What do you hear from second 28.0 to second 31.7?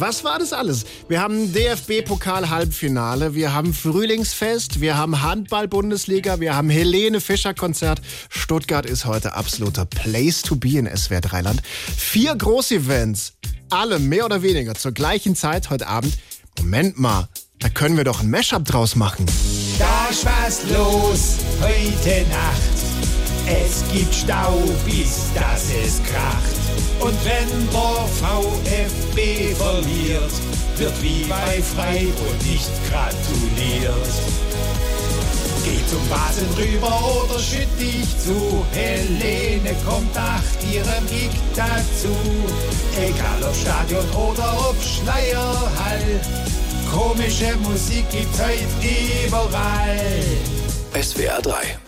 VfB verliert, wird wie bei